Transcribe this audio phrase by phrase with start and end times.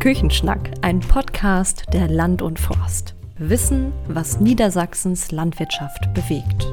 [0.00, 3.16] Küchenschnack, ein Podcast der Land und Forst.
[3.36, 6.72] Wissen, was Niedersachsens Landwirtschaft bewegt.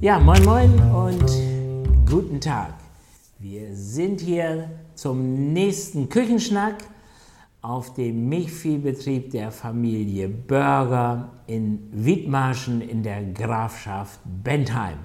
[0.00, 2.72] Ja, moin moin und guten Tag.
[3.40, 6.76] Wir sind hier zum nächsten Küchenschnack
[7.62, 14.98] auf dem Milchviehbetrieb der Familie Börger in Wiedmarschen in der Grafschaft Bentheim.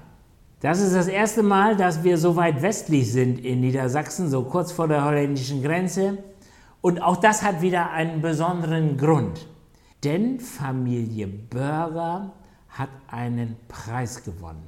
[0.62, 4.70] Das ist das erste Mal, dass wir so weit westlich sind in Niedersachsen, so kurz
[4.70, 6.18] vor der holländischen Grenze.
[6.80, 9.48] Und auch das hat wieder einen besonderen Grund.
[10.04, 12.30] Denn Familie Börger
[12.68, 14.62] hat einen Preis gewonnen.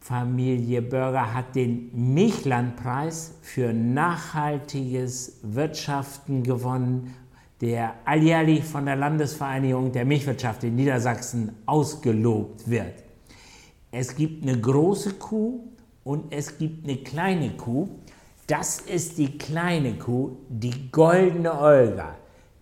[0.00, 7.14] Familie Börger hat den Milchlandpreis für nachhaltiges Wirtschaften gewonnen,
[7.62, 13.05] der alljährlich von der Landesvereinigung der Milchwirtschaft in Niedersachsen ausgelobt wird.
[13.90, 15.60] Es gibt eine große Kuh
[16.04, 17.88] und es gibt eine kleine Kuh.
[18.46, 22.14] Das ist die kleine Kuh, die goldene Olga.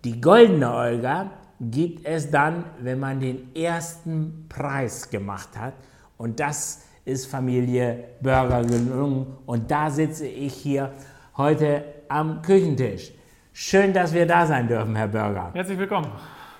[0.03, 5.73] Die goldene Olga gibt es dann, wenn man den ersten Preis gemacht hat.
[6.17, 9.27] Und das ist Familie Burger gelungen.
[9.45, 10.91] Und da sitze ich hier
[11.37, 13.11] heute am Küchentisch.
[13.53, 15.51] Schön, dass wir da sein dürfen, Herr Burger.
[15.53, 16.11] Herzlich willkommen.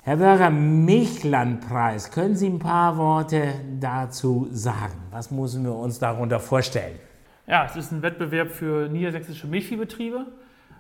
[0.08, 4.94] Herr Bürger, Milchlandpreis, können Sie ein paar Worte dazu sagen?
[5.10, 7.00] Was müssen wir uns darunter vorstellen?
[7.48, 10.28] Ja, es ist ein Wettbewerb für niedersächsische Milchviehbetriebe.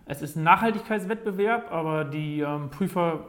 [0.05, 3.21] Es ist ein Nachhaltigkeitswettbewerb, aber die ähm, Prüfer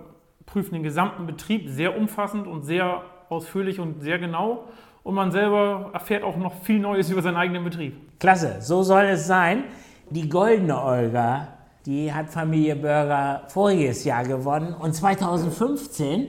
[0.44, 3.00] prüfen den gesamten Betrieb sehr umfassend und sehr
[3.30, 4.68] ausführlich und sehr genau.
[5.02, 7.96] Und man selber erfährt auch noch viel Neues über seinen eigenen Betrieb.
[8.20, 9.64] Klasse, so soll es sein.
[10.10, 11.55] Die goldene Olga
[11.86, 16.26] die hat Familie Bürger voriges Jahr gewonnen und 2015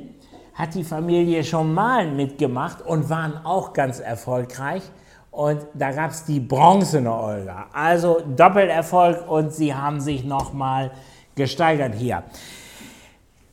[0.53, 4.83] hat die Familie schon mal mitgemacht und waren auch ganz erfolgreich.
[5.31, 7.67] Und da gab es die bronzene Olga.
[7.73, 10.91] Also Doppelerfolg und sie haben sich nochmal
[11.36, 12.23] gesteigert hier.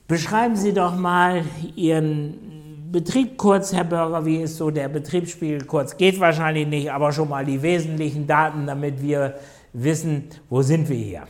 [0.07, 1.43] Beschreiben Sie doch mal
[1.75, 4.25] Ihren Betrieb kurz, Herr Bürger.
[4.25, 5.97] Wie ist so der Betriebsspiegel kurz?
[5.97, 9.35] Geht wahrscheinlich nicht, aber schon mal die wesentlichen Daten, damit wir
[9.73, 11.23] wissen, wo sind wir hier.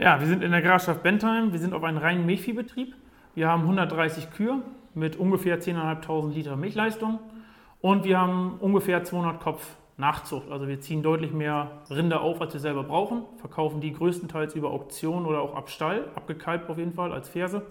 [0.00, 1.50] Ja, wir sind in der Grafschaft Bentheim.
[1.50, 2.94] Wir sind auf einem reinen Milchviehbetrieb.
[3.34, 4.62] Wir haben 130 Kühe
[4.94, 7.18] mit ungefähr 10.500 Liter Milchleistung
[7.80, 10.52] und wir haben ungefähr 200 Kopf Nachzucht.
[10.52, 14.70] Also wir ziehen deutlich mehr Rinder auf, als wir selber brauchen, verkaufen die größtenteils über
[14.70, 17.66] Auktion oder auch ab Stall, abgekalbt auf jeden Fall als Ferse.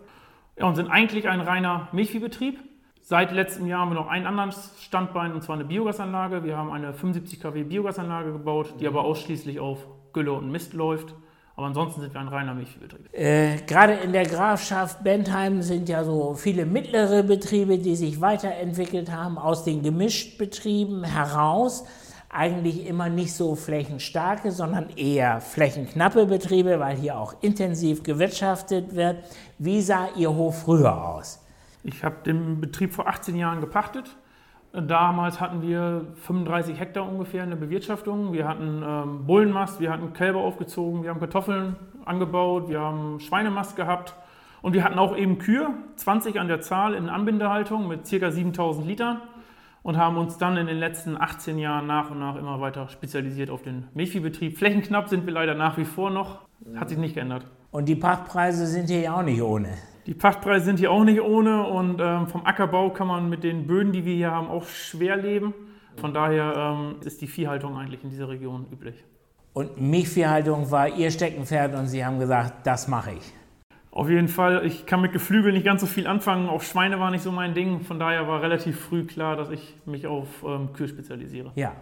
[0.58, 2.60] Ja, und sind eigentlich ein reiner Milchviehbetrieb.
[3.00, 6.44] Seit letztem Jahr haben wir noch ein anderes Standbein, und zwar eine Biogasanlage.
[6.44, 11.16] Wir haben eine 75 kW Biogasanlage gebaut, die aber ausschließlich auf Gülle und Mist läuft.
[11.58, 13.12] Aber ansonsten sind wir ein reiner Milchviehbetrieb.
[13.14, 19.12] Äh, Gerade in der Grafschaft Bentheim sind ja so viele mittlere Betriebe, die sich weiterentwickelt
[19.12, 21.86] haben, aus den Gemischtbetrieben heraus.
[22.30, 29.24] Eigentlich immer nicht so flächenstarke, sondern eher flächenknappe Betriebe, weil hier auch intensiv gewirtschaftet wird.
[29.58, 31.44] Wie sah Ihr Hof früher aus?
[31.82, 34.16] Ich habe den Betrieb vor 18 Jahren gepachtet
[34.74, 38.34] Damals hatten wir 35 Hektar ungefähr in der Bewirtschaftung.
[38.34, 43.76] Wir hatten ähm, Bullenmast, wir hatten Kälber aufgezogen, wir haben Kartoffeln angebaut, wir haben Schweinemast
[43.76, 44.16] gehabt
[44.62, 48.30] und wir hatten auch eben Kühe, 20 an der Zahl in Anbindehaltung mit ca.
[48.32, 49.22] 7000 Litern
[49.84, 53.50] und haben uns dann in den letzten 18 Jahren nach und nach immer weiter spezialisiert
[53.50, 54.58] auf den Milchviehbetrieb.
[54.58, 56.42] Flächenknapp sind wir leider nach wie vor noch,
[56.76, 57.48] hat sich nicht geändert.
[57.72, 59.70] Und die Pachtpreise sind hier ja auch nicht ohne.
[60.08, 63.68] Die Pachtpreise sind hier auch nicht ohne und ähm, vom Ackerbau kann man mit den
[63.68, 65.54] Böden, die wir hier haben, auch schwer leben.
[65.98, 69.04] Von daher ähm, ist die Viehhaltung eigentlich in dieser Region üblich.
[69.52, 73.34] Und Milchviehhaltung war Ihr Steckenpferd und Sie haben gesagt, das mache ich.
[73.92, 76.48] Auf jeden Fall, ich kann mit Geflügel nicht ganz so viel anfangen.
[76.48, 77.82] Auch Schweine war nicht so mein Ding.
[77.82, 81.52] Von daher war relativ früh klar, dass ich mich auf ähm, Kühe spezialisiere.
[81.56, 81.74] Ja,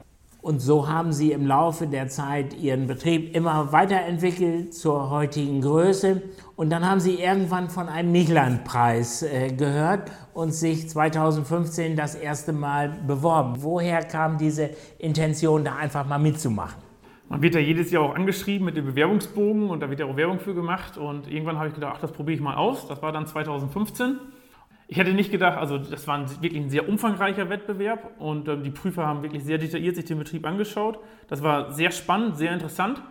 [0.45, 6.21] und so haben sie im Laufe der Zeit ihren Betrieb immer weiterentwickelt zur heutigen Größe.
[6.55, 12.53] Und dann haben sie irgendwann von einem Milchlandpreis äh, gehört und sich 2015 das erste
[12.53, 13.55] Mal beworben.
[13.63, 14.69] Woher kam diese
[14.99, 16.79] Intention, da einfach mal mitzumachen?
[17.27, 20.15] Man wird ja jedes Jahr auch angeschrieben mit dem Bewerbungsbogen und da wird ja auch
[20.15, 20.95] Werbung für gemacht.
[20.95, 22.87] Und irgendwann habe ich gedacht, ach, das probiere ich mal aus.
[22.87, 24.19] Das war dann 2015.
[24.87, 28.57] Ich hätte nicht gedacht, also das war ein, wirklich ein sehr umfangreicher Wettbewerb und äh,
[28.57, 30.99] die Prüfer haben wirklich sehr detailliert sich den Betrieb angeschaut.
[31.27, 33.01] Das war sehr spannend, sehr interessant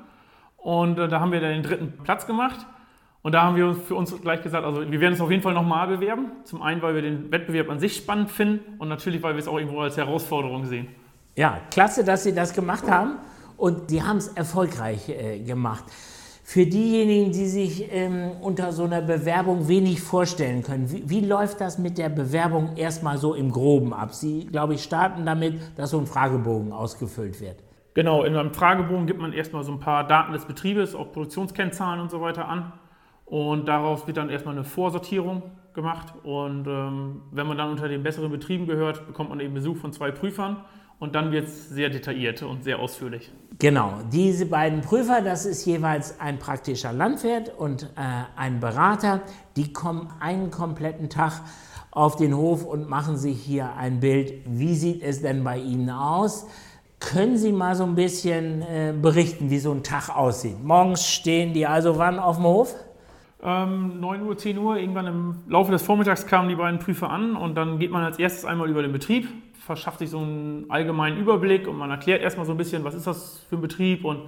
[0.57, 2.67] und äh, da haben wir dann den dritten Platz gemacht.
[3.23, 5.43] Und da haben wir uns für uns gleich gesagt, also wir werden uns auf jeden
[5.43, 6.33] Fall nochmal bewerben.
[6.45, 9.49] Zum einen, weil wir den Wettbewerb an sich spannend finden und natürlich, weil wir es
[9.49, 10.89] auch irgendwo als Herausforderung sehen.
[11.35, 13.17] Ja, klasse, dass Sie das gemacht haben
[13.57, 15.85] und die haben es erfolgreich äh, gemacht.
[16.47, 21.59] Für diejenigen, die sich ähm, unter so einer Bewerbung wenig vorstellen können, wie, wie, läuft
[21.63, 24.13] das mit der Bewerbung erstmal so im Groben ab?
[24.13, 27.57] Sie, glaube ich, starten damit, dass so ein Fragebogen ausgefüllt wird.
[27.95, 31.99] Genau, in einem Fragebogen gibt man erstmal so ein paar Daten des Betriebes, auch Produktionskennzahlen
[31.99, 32.75] und so weiter an.
[33.25, 36.13] Und daraus wird dann erstmal eine Vorsortierung gemacht.
[36.25, 39.95] Und ähm, wenn man dann unter den besseren Betrieben gehört, bekommt man eben Besuch von
[39.95, 40.59] zwei Prüfern.
[40.99, 43.31] Und dann wird es sehr detailliert und sehr ausführlich.
[43.59, 47.87] Genau, diese beiden Prüfer, das ist jeweils ein praktischer Landwirt und äh,
[48.37, 49.21] ein Berater,
[49.57, 51.43] die kommen einen kompletten Tag
[51.91, 54.33] auf den Hof und machen sich hier ein Bild.
[54.47, 56.47] Wie sieht es denn bei Ihnen aus?
[56.99, 60.63] Können Sie mal so ein bisschen äh, berichten, wie so ein Tag aussieht?
[60.65, 62.75] Morgens stehen die also wann auf dem Hof?
[63.43, 67.37] Ähm, 9 Uhr, 10 Uhr, irgendwann im Laufe des Vormittags kamen die beiden Prüfer an
[67.37, 69.29] und dann geht man als erstes einmal über den Betrieb,
[69.65, 73.07] verschafft sich so einen allgemeinen Überblick und man erklärt erstmal so ein bisschen, was ist
[73.07, 74.21] das für ein Betrieb und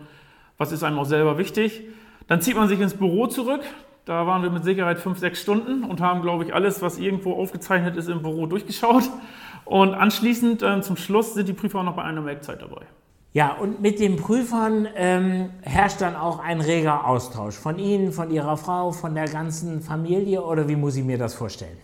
[0.58, 1.82] was ist einem auch selber wichtig.
[2.26, 3.60] Dann zieht man sich ins Büro zurück.
[4.04, 7.34] Da waren wir mit Sicherheit fünf, sechs Stunden und haben, glaube ich, alles, was irgendwo
[7.34, 9.04] aufgezeichnet ist, im Büro durchgeschaut.
[9.64, 12.82] Und anschließend äh, zum Schluss sind die Prüfer auch noch bei einer Melkzeit dabei.
[13.32, 18.30] Ja, und mit den Prüfern ähm, herrscht dann auch ein reger Austausch von Ihnen, von
[18.30, 21.76] Ihrer Frau, von der ganzen Familie oder wie muss ich mir das vorstellen?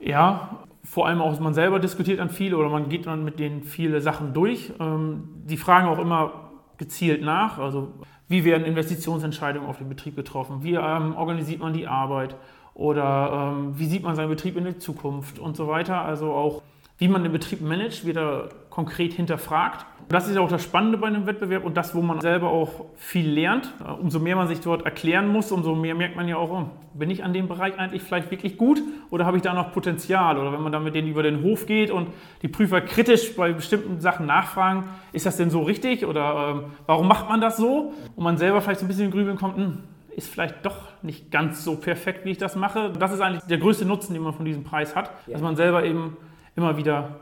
[0.00, 3.62] Ja, vor allem auch man selber diskutiert dann viel oder man geht dann mit denen
[3.62, 4.72] viele Sachen durch.
[4.80, 7.92] Ähm, die fragen auch immer gezielt nach, also
[8.28, 12.36] wie werden Investitionsentscheidungen auf den Betrieb getroffen, wie ähm, organisiert man die Arbeit
[12.74, 16.02] oder ähm, wie sieht man seinen Betrieb in der Zukunft und so weiter.
[16.02, 16.62] Also auch
[16.98, 18.48] wie man den Betrieb managt, wird da
[18.78, 19.86] konkret hinterfragt.
[20.08, 22.84] Das ist ja auch das Spannende bei einem Wettbewerb und das, wo man selber auch
[22.94, 23.74] viel lernt.
[24.00, 27.10] Umso mehr man sich dort erklären muss, umso mehr merkt man ja auch, oh, bin
[27.10, 28.80] ich an dem Bereich eigentlich vielleicht wirklich gut
[29.10, 30.38] oder habe ich da noch Potenzial?
[30.38, 32.10] Oder wenn man dann mit denen über den Hof geht und
[32.42, 37.08] die Prüfer kritisch bei bestimmten Sachen nachfragen, ist das denn so richtig oder ähm, warum
[37.08, 37.94] macht man das so?
[38.14, 39.78] Und man selber vielleicht so ein bisschen in Grübeln kommt, hm,
[40.14, 42.92] ist vielleicht doch nicht ganz so perfekt, wie ich das mache.
[42.96, 45.32] Das ist eigentlich der größte Nutzen, den man von diesem Preis hat, ja.
[45.32, 46.16] dass man selber eben
[46.54, 47.16] immer wieder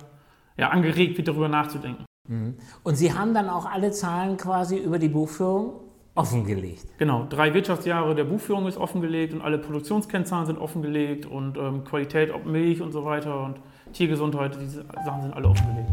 [0.57, 2.05] ja, angeregt wird, darüber nachzudenken.
[2.29, 2.55] Mhm.
[2.83, 5.81] Und Sie haben dann auch alle Zahlen quasi über die Buchführung
[6.15, 6.87] offengelegt.
[6.99, 12.33] Genau, drei Wirtschaftsjahre der Buchführung ist offengelegt und alle Produktionskennzahlen sind offengelegt und ähm, Qualität,
[12.33, 13.61] ob Milch und so weiter und
[13.93, 15.91] Tiergesundheit, diese Sachen sind alle offengelegt.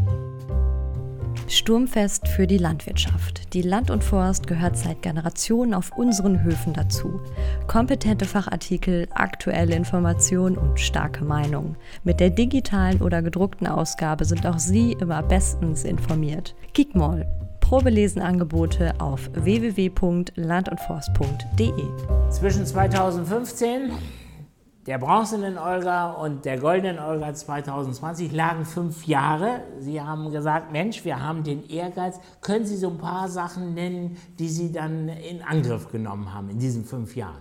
[1.56, 3.54] Sturmfest für die Landwirtschaft.
[3.54, 7.20] Die Land und Forst gehört seit Generationen auf unseren Höfen dazu.
[7.66, 11.76] Kompetente Fachartikel, aktuelle Informationen und starke Meinungen.
[12.02, 16.54] Mit der digitalen oder gedruckten Ausgabe sind auch Sie immer bestens informiert.
[16.74, 17.26] Kickmall.
[17.60, 22.30] Probelesenangebote auf www.landundforst.de.
[22.30, 23.90] Zwischen 2015
[24.86, 29.62] der bronzenen Olga und der goldenen Olga 2020 lagen fünf Jahre.
[29.78, 32.20] Sie haben gesagt, Mensch, wir haben den Ehrgeiz.
[32.42, 36.58] Können Sie so ein paar Sachen nennen, die Sie dann in Angriff genommen haben in
[36.58, 37.40] diesen fünf Jahren?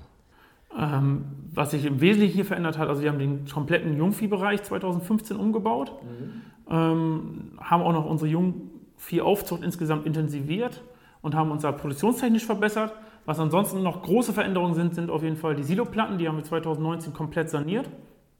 [0.77, 5.37] Ähm, was sich im Wesentlichen hier verändert hat, also wir haben den kompletten Jungviehbereich 2015
[5.37, 6.41] umgebaut, mhm.
[6.69, 10.81] ähm, haben auch noch unsere Jungviehaufzucht insgesamt intensiviert
[11.21, 12.93] und haben uns da produktionstechnisch verbessert
[13.25, 16.43] was ansonsten noch große Veränderungen sind, sind auf jeden Fall die Siloplatten, die haben wir
[16.43, 17.89] 2019 komplett saniert.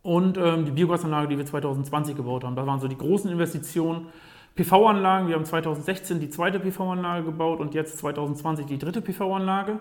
[0.01, 2.57] Und ähm, die Biogasanlage, die wir 2020 gebaut haben.
[2.57, 4.07] Das waren so die großen Investitionen.
[4.55, 9.79] PV-Anlagen, wir haben 2016 die zweite PV-Anlage gebaut und jetzt 2020 die dritte PV-Anlage.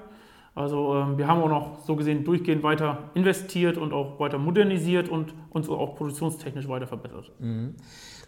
[0.54, 5.08] Also ähm, wir haben auch noch so gesehen durchgehend weiter investiert und auch weiter modernisiert
[5.08, 7.32] und uns auch produktionstechnisch weiter verbessert.
[7.38, 7.74] Mhm.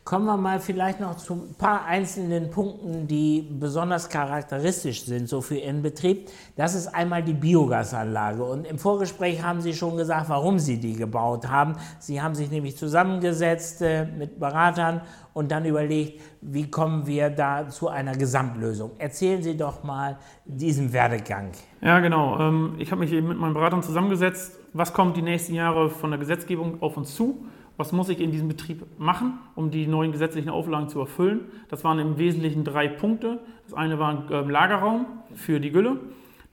[0.05, 5.41] Kommen wir mal vielleicht noch zu ein paar einzelnen Punkten, die besonders charakteristisch sind, so
[5.41, 6.29] für Ihren Betrieb.
[6.57, 8.45] Das ist einmal die Biogasanlage.
[8.45, 11.77] Und im Vorgespräch haben Sie schon gesagt, warum Sie die gebaut haben.
[12.01, 15.01] Sie haben sich nämlich zusammengesetzt äh, mit Beratern
[15.33, 18.91] und dann überlegt, wie kommen wir da zu einer Gesamtlösung.
[18.99, 21.53] Erzählen Sie doch mal diesen Werdegang.
[21.81, 22.39] Ja, genau.
[22.41, 24.59] Ähm, ich habe mich eben mit meinen Beratern zusammengesetzt.
[24.75, 27.47] Was kommt die nächsten Jahre von der Gesetzgebung auf uns zu?
[27.77, 31.41] Was muss ich in diesem Betrieb machen, um die neuen gesetzlichen Auflagen zu erfüllen.
[31.69, 33.41] Das waren im Wesentlichen drei Punkte.
[33.65, 35.99] Das eine war ein ähm, Lagerraum für die Gülle,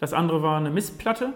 [0.01, 1.32] das andere war eine Mistplatte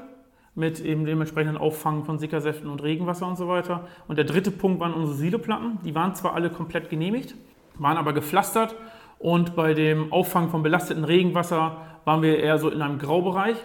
[0.56, 3.88] mit eben dementsprechenden Auffangen von Sickersäften und Regenwasser und so weiter.
[4.08, 5.78] Und der dritte Punkt waren unsere Siloplatten.
[5.86, 7.36] Die waren zwar alle komplett genehmigt,
[7.78, 8.76] waren aber gepflastert
[9.20, 13.58] und bei dem Auffangen von belasteten Regenwasser waren wir eher so in einem Graubereich.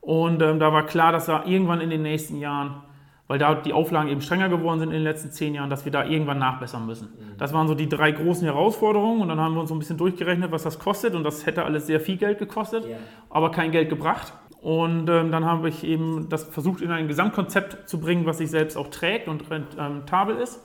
[0.00, 2.82] Und ähm, da war klar, dass da irgendwann in den nächsten Jahren
[3.28, 5.92] weil da die Auflagen eben strenger geworden sind in den letzten zehn Jahren, dass wir
[5.92, 7.08] da irgendwann nachbessern müssen.
[7.08, 7.38] Mhm.
[7.38, 9.98] Das waren so die drei großen Herausforderungen und dann haben wir uns so ein bisschen
[9.98, 12.96] durchgerechnet, was das kostet und das hätte alles sehr viel Geld gekostet, yeah.
[13.30, 14.32] aber kein Geld gebracht.
[14.60, 18.50] Und ähm, dann habe ich eben das versucht in ein Gesamtkonzept zu bringen, was sich
[18.50, 20.64] selbst auch trägt und rentabel ist.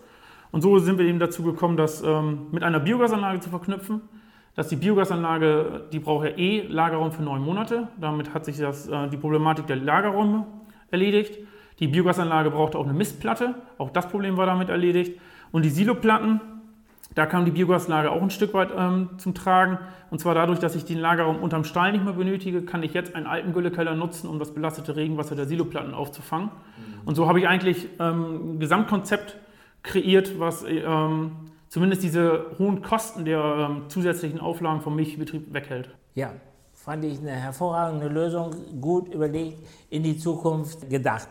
[0.51, 4.01] Und so sind wir eben dazu gekommen, das ähm, mit einer Biogasanlage zu verknüpfen.
[4.55, 7.87] Dass die Biogasanlage, die braucht ja eh Lagerraum für neun Monate.
[7.99, 10.45] Damit hat sich das, äh, die Problematik der Lagerräume
[10.91, 11.39] erledigt.
[11.79, 15.19] Die Biogasanlage brauchte auch eine Mistplatte, auch das Problem war damit erledigt.
[15.51, 16.39] Und die Siloplatten,
[17.15, 19.77] Da kam die Biogaslage auch ein Stück weit ähm, zum Tragen.
[20.09, 23.15] Und zwar dadurch, dass ich den Lagerraum unterm Stall nicht mehr benötige, kann ich jetzt
[23.15, 26.47] einen alten Güllekeller nutzen, um das belastete Regenwasser der Siloplatten aufzufangen.
[26.47, 27.07] Mhm.
[27.07, 29.37] Und so habe ich eigentlich ähm, ein Gesamtkonzept
[29.83, 31.31] kreiert, was ähm,
[31.67, 35.89] zumindest diese hohen Kosten der ähm, zusätzlichen Auflagen vom Milchbetrieb weghält.
[36.15, 36.31] Ja,
[36.83, 39.57] fand ich eine hervorragende Lösung, gut überlegt,
[39.89, 41.29] in die Zukunft gedacht.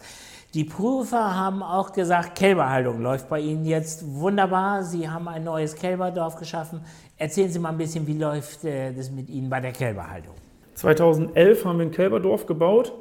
[0.54, 4.82] Die Prüfer haben auch gesagt, Kälberhaltung läuft bei Ihnen jetzt wunderbar.
[4.82, 6.80] Sie haben ein neues Kälberdorf geschaffen.
[7.18, 10.34] Erzählen Sie mal ein bisschen, wie läuft äh, das mit Ihnen bei der Kälberhaltung?
[10.74, 12.94] 2011 haben wir ein Kälberdorf gebaut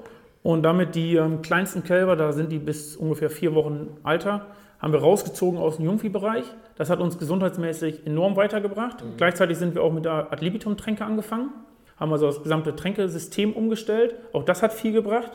[0.43, 4.48] und damit die ähm, kleinsten Kälber, da sind die bis ungefähr vier Wochen Alter,
[4.79, 6.46] haben wir rausgezogen aus dem Jungviehbereich.
[6.75, 9.05] Das hat uns gesundheitsmäßig enorm weitergebracht.
[9.05, 9.15] Mhm.
[9.15, 11.51] Gleichzeitig sind wir auch mit der Ad libitum-Tränke angefangen,
[12.01, 14.15] haben also das gesamte Tränkesystem umgestellt.
[14.34, 15.31] Auch das hat viel gebracht.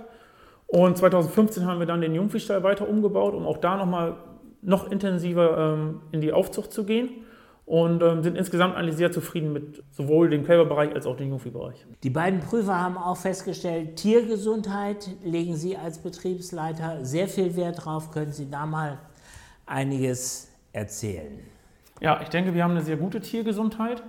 [0.66, 4.16] Und 2015 haben wir dann den Jungviehstall weiter umgebaut, um auch da nochmal
[4.62, 7.24] noch intensiver ähm, in die Aufzucht zu gehen
[7.66, 11.86] und ähm, sind insgesamt eigentlich sehr zufrieden mit sowohl dem Kälberbereich als auch dem Jungviehbereich.
[12.02, 18.10] Die beiden Prüfer haben auch festgestellt, Tiergesundheit legen Sie als Betriebsleiter sehr viel Wert drauf.
[18.10, 18.98] Können Sie da mal
[19.66, 21.38] einiges erzählen?
[22.00, 24.02] Ja, ich denke, wir haben eine sehr gute Tiergesundheit.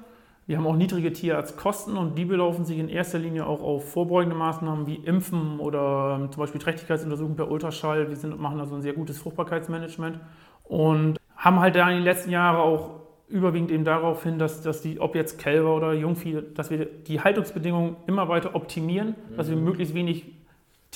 [0.48, 4.36] Wir haben auch niedrige Tierarztkosten und die belaufen sich in erster Linie auch auf vorbeugende
[4.36, 8.08] Maßnahmen wie Impfen oder ähm, zum Beispiel Trächtigkeitsuntersuchungen per Ultraschall.
[8.08, 10.22] Wir sind, machen also ein sehr gutes Fruchtbarkeitsmanagement
[10.64, 14.82] und haben halt da in den letzten Jahren auch überwiegend eben darauf hin, dass, dass
[14.82, 19.36] die, ob jetzt Kälber oder Jungvieh, dass wir die Haltungsbedingungen immer weiter optimieren, mhm.
[19.36, 20.37] dass wir möglichst wenig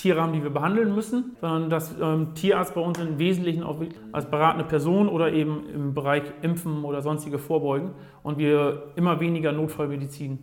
[0.02, 3.80] Tiere haben, die wir behandeln müssen, sondern dass ähm, Tierarzt bei uns im Wesentlichen auch
[4.10, 7.92] als beratende Person oder eben im Bereich Impfen oder sonstige vorbeugen
[8.24, 10.40] und wir immer weniger Notfallmedizin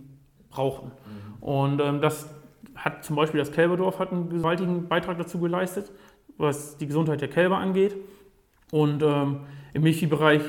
[0.49, 0.91] brauchen.
[0.93, 1.43] Mhm.
[1.43, 2.33] Und ähm, das
[2.73, 5.91] hat zum Beispiel das Kälberdorf hat einen gewaltigen Beitrag dazu geleistet,
[6.37, 7.97] was die Gesundheit der Kälber angeht.
[8.71, 9.41] Und ähm,
[9.73, 10.41] im Milchviehbereich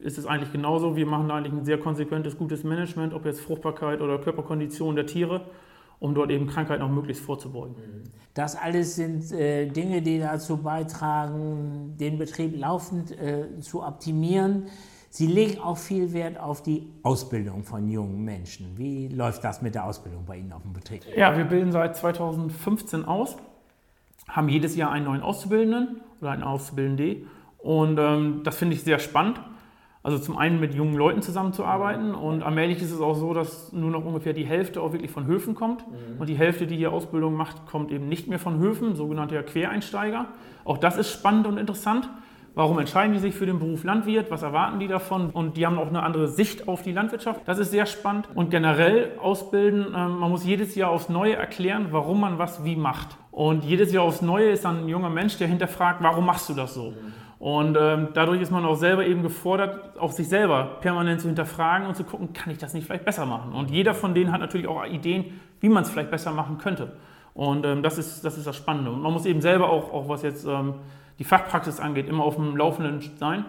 [0.00, 0.96] ist es eigentlich genauso.
[0.96, 5.04] Wir machen da eigentlich ein sehr konsequentes, gutes Management, ob jetzt Fruchtbarkeit oder Körperkondition der
[5.04, 5.42] Tiere
[6.00, 7.76] um dort eben Krankheiten auch möglichst vorzubeugen.
[8.34, 14.66] Das alles sind äh, Dinge, die dazu beitragen, den Betrieb laufend äh, zu optimieren.
[15.10, 18.78] Sie legen auch viel Wert auf die Ausbildung von jungen Menschen.
[18.78, 21.04] Wie läuft das mit der Ausbildung bei Ihnen auf dem Betrieb?
[21.16, 23.36] Ja, wir bilden seit 2015 aus,
[24.28, 27.26] haben jedes Jahr einen neuen Auszubildenden oder einen Auszubildende.
[27.58, 29.40] Und ähm, das finde ich sehr spannend.
[30.02, 33.90] Also zum einen mit jungen Leuten zusammenzuarbeiten und allmählich ist es auch so, dass nur
[33.90, 35.86] noch ungefähr die Hälfte auch wirklich von Höfen kommt.
[35.86, 36.20] Mhm.
[36.20, 40.28] Und die Hälfte, die hier Ausbildung macht, kommt eben nicht mehr von Höfen, sogenannte Quereinsteiger.
[40.64, 42.08] Auch das ist spannend und interessant.
[42.54, 44.30] Warum entscheiden die sich für den Beruf Landwirt?
[44.30, 45.30] Was erwarten die davon?
[45.30, 47.42] Und die haben auch eine andere Sicht auf die Landwirtschaft.
[47.44, 48.28] Das ist sehr spannend.
[48.34, 52.74] Und generell ausbilden, ähm, man muss jedes Jahr aufs Neue erklären, warum man was wie
[52.74, 53.16] macht.
[53.30, 56.54] Und jedes Jahr aufs Neue ist dann ein junger Mensch, der hinterfragt, warum machst du
[56.54, 56.94] das so?
[57.40, 61.86] Und ähm, dadurch ist man auch selber eben gefordert, auch sich selber permanent zu hinterfragen
[61.86, 63.54] und zu gucken, kann ich das nicht vielleicht besser machen?
[63.54, 66.92] Und jeder von denen hat natürlich auch Ideen, wie man es vielleicht besser machen könnte.
[67.32, 68.90] Und ähm, das, ist, das ist das Spannende.
[68.90, 70.74] Und man muss eben selber auch, auch was jetzt ähm,
[71.18, 73.46] die Fachpraxis angeht, immer auf dem Laufenden sein.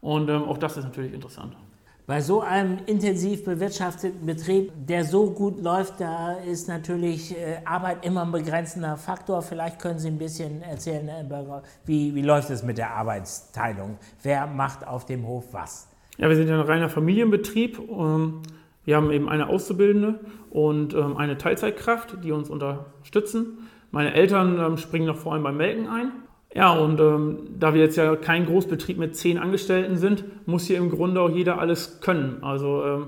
[0.00, 1.56] Und ähm, auch das ist natürlich interessant.
[2.04, 8.04] Bei so einem intensiv bewirtschafteten Betrieb, der so gut läuft, da ist natürlich äh, Arbeit
[8.04, 9.40] immer ein begrenzender Faktor.
[9.40, 13.98] Vielleicht können Sie ein bisschen erzählen, Herr Berger, wie, wie läuft es mit der Arbeitsteilung?
[14.20, 15.88] Wer macht auf dem Hof was?
[16.18, 17.78] Ja, wir sind ja ein reiner Familienbetrieb.
[17.78, 18.42] Ähm,
[18.84, 20.18] wir haben eben eine Auszubildende
[20.50, 23.68] und ähm, eine Teilzeitkraft, die uns unterstützen.
[23.92, 26.10] Meine Eltern ähm, springen noch vor allem beim Melken ein
[26.54, 30.78] ja, und ähm, da wir jetzt ja kein Großbetrieb mit zehn Angestellten sind, muss hier
[30.78, 32.42] im Grunde auch jeder alles können.
[32.42, 33.06] Also ähm,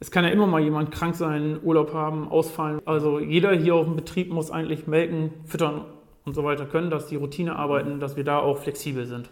[0.00, 2.80] es kann ja immer mal jemand krank sein, Urlaub haben, ausfallen.
[2.84, 5.86] Also jeder hier auf dem Betrieb muss eigentlich melken, füttern
[6.24, 9.28] und so weiter können, dass die Routine arbeiten, dass wir da auch flexibel sind.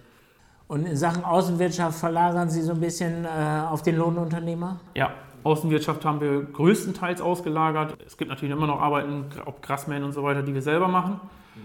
[0.67, 3.29] Und in Sachen Außenwirtschaft verlagern Sie so ein bisschen äh,
[3.71, 4.81] auf den Lohnunternehmer?
[4.97, 5.13] Ja,
[5.45, 7.97] Außenwirtschaft haben wir größtenteils ausgelagert.
[8.05, 11.21] Es gibt natürlich immer noch Arbeiten, ob Grasmähen und so weiter, die wir selber machen.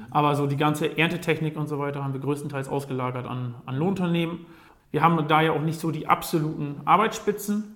[0.10, 4.46] Aber so die ganze Erntetechnik und so weiter haben wir größtenteils ausgelagert an, an Lohnunternehmen.
[4.92, 7.76] Wir haben da ja auch nicht so die absoluten Arbeitsspitzen,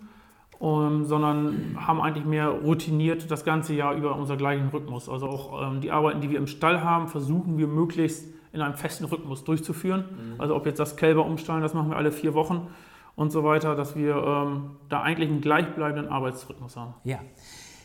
[0.60, 5.10] um, ähm, sondern haben eigentlich mehr routiniert das ganze Jahr über unser gleichen Rhythmus.
[5.10, 8.76] Also auch ähm, die Arbeiten, die wir im Stall haben, versuchen wir möglichst in einem
[8.76, 10.06] festen Rhythmus durchzuführen.
[10.36, 10.42] Mhm.
[10.42, 12.68] Also ob jetzt das Kälber umstallen, das machen wir alle vier Wochen
[13.16, 16.94] und so weiter, dass wir ähm, da eigentlich einen gleichbleibenden Arbeitsrhythmus haben.
[17.04, 17.20] Ja.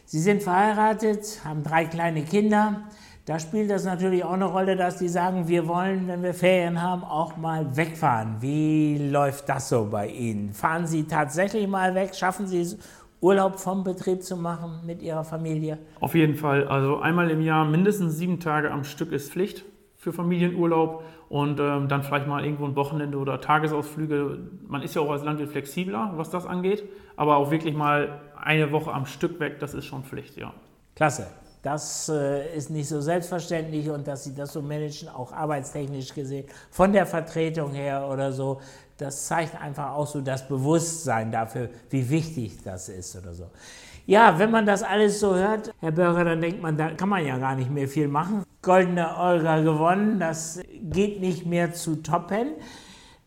[0.07, 2.83] Sie sind verheiratet, haben drei kleine Kinder.
[3.31, 6.83] Da spielt das natürlich auch eine Rolle, dass die sagen, wir wollen, wenn wir Ferien
[6.83, 8.39] haben, auch mal wegfahren.
[8.41, 10.53] Wie läuft das so bei Ihnen?
[10.53, 12.17] Fahren Sie tatsächlich mal weg?
[12.17, 12.77] Schaffen Sie es,
[13.21, 15.79] Urlaub vom Betrieb zu machen mit Ihrer Familie?
[16.01, 16.67] Auf jeden Fall.
[16.67, 19.65] Also einmal im Jahr mindestens sieben Tage am Stück ist Pflicht.
[19.97, 24.39] für Familienurlaub und ähm, dann vielleicht mal irgendwo ein Wochenende oder Tagesausflüge.
[24.67, 26.83] Man ist ja auch als Landwirt flexibler, was das angeht,
[27.15, 30.53] aber auch wirklich mal eine Woche am Stück weg, das ist schon Pflicht, ja.
[30.97, 31.29] Klasse.
[31.63, 36.47] Das äh, ist nicht so selbstverständlich und dass Sie das so managen, auch arbeitstechnisch gesehen,
[36.71, 38.61] von der Vertretung her oder so,
[38.97, 43.51] das zeigt einfach auch so das Bewusstsein dafür, wie wichtig das ist oder so.
[44.07, 47.25] Ja, wenn man das alles so hört, Herr Bürger, dann denkt man, da kann man
[47.25, 48.43] ja gar nicht mehr viel machen.
[48.63, 52.55] Goldene Olga gewonnen, das geht nicht mehr zu toppen.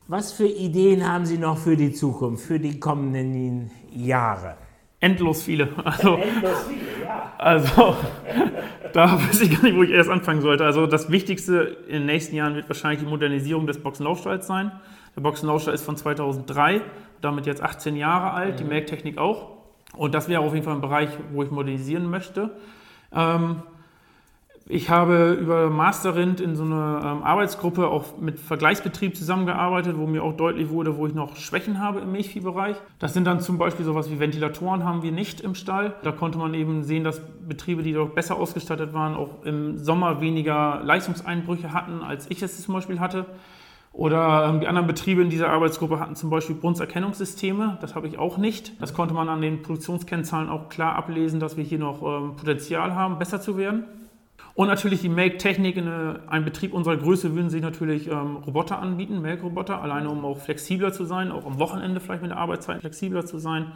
[0.08, 4.58] Was für Ideen haben Sie noch für die Zukunft, für die kommenden Jahre?
[5.04, 5.68] Endlos viele.
[5.84, 7.34] Also, Endlos viele, ja.
[7.38, 7.96] Also,
[8.94, 10.64] da weiß ich gar nicht, wo ich erst anfangen sollte.
[10.64, 14.72] Also, das Wichtigste in den nächsten Jahren wird wahrscheinlich die Modernisierung des Boxenlaufstalls sein.
[15.16, 16.82] Der Boxenlaufstall ist von 2003,
[17.22, 19.58] damit jetzt 18 Jahre alt, die Melktechnik auch.
[19.96, 22.52] Und das wäre auf jeden Fall ein Bereich, wo ich modernisieren möchte.
[23.14, 23.62] Ähm,
[24.66, 30.24] ich habe über Masterrind in so einer ähm, Arbeitsgruppe auch mit Vergleichsbetrieb zusammengearbeitet, wo mir
[30.24, 32.78] auch deutlich wurde, wo ich noch Schwächen habe im Milchviehbereich.
[32.98, 35.96] Das sind dann zum Beispiel sowas wie Ventilatoren haben wir nicht im Stall.
[36.04, 40.22] Da konnte man eben sehen, dass Betriebe, die doch besser ausgestattet waren, auch im Sommer
[40.22, 43.26] weniger Leistungseinbrüche hatten, als ich es zum Beispiel hatte.
[43.92, 47.80] Oder ähm, die anderen Betriebe in dieser Arbeitsgruppe hatten zum Beispiel Brunnserkennungssysteme.
[47.82, 48.82] Das habe ich auch nicht.
[48.82, 52.96] Das konnte man an den Produktionskennzahlen auch klar ablesen, dass wir hier noch ähm, Potenzial
[52.96, 53.84] haben, besser zu werden.
[54.56, 55.78] Und natürlich die Melktechnik.
[55.78, 60.38] In einem Betrieb unserer Größe würden sich natürlich ähm, Roboter anbieten, Melkroboter, alleine um auch
[60.38, 63.72] flexibler zu sein, auch am Wochenende vielleicht mit der Arbeitszeit flexibler zu sein.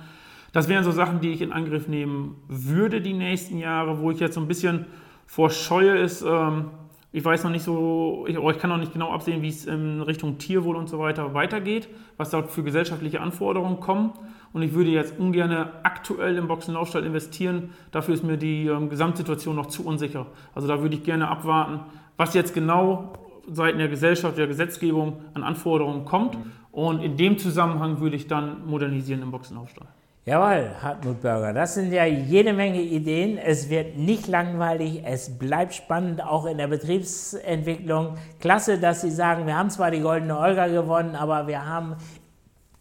[0.54, 4.20] Das wären so Sachen, die ich in Angriff nehmen würde die nächsten Jahre, wo ich
[4.20, 4.86] jetzt so ein bisschen
[5.26, 6.22] vor Scheue ist.
[6.22, 6.72] Ähm,
[7.12, 10.02] ich weiß noch nicht so, ich, ich kann noch nicht genau absehen, wie es in
[10.02, 14.14] Richtung Tierwohl und so weiter weitergeht, was dort für gesellschaftliche Anforderungen kommen.
[14.54, 17.72] Und ich würde jetzt ungern aktuell im Boxenlaufstall investieren.
[17.92, 20.28] Dafür ist mir die ähm, Gesamtsituation noch zu unsicher.
[20.56, 21.82] Also da würde ich gerne abwarten,
[22.16, 23.14] was jetzt genau
[23.50, 26.38] seitens der Gesellschaft, der Gesetzgebung an Anforderungen kommt.
[26.72, 29.88] Und in dem Zusammenhang würde ich dann modernisieren im Boxenlaufstall.
[30.28, 33.38] Jawohl, Hartmut Bürger, das sind ja jede Menge Ideen.
[33.38, 38.16] Es wird nicht langweilig, es bleibt spannend, auch in der Betriebsentwicklung.
[38.42, 41.96] Klasse, dass Sie sagen, wir haben zwar die Goldene Olga gewonnen, aber wir haben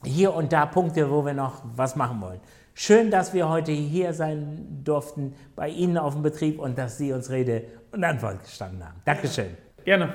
[0.07, 2.41] hier und da Punkte, wo wir noch was machen wollen.
[2.75, 7.13] Schön, dass wir heute hier sein durften bei Ihnen auf dem Betrieb und dass Sie
[7.13, 9.01] uns Rede und Antwort gestanden haben.
[9.05, 9.57] Dankeschön.
[9.85, 10.13] Gerne.